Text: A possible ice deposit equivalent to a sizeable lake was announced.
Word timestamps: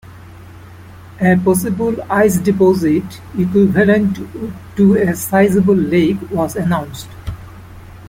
A 1.19 1.37
possible 1.37 1.95
ice 2.09 2.39
deposit 2.39 3.03
equivalent 3.37 4.17
to 4.75 4.95
a 4.95 5.15
sizeable 5.15 5.75
lake 5.75 6.17
was 6.31 6.55
announced. 6.55 7.07